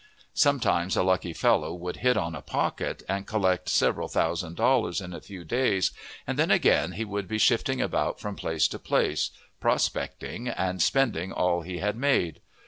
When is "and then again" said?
6.25-6.93